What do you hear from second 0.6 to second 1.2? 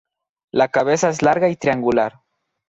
cabeza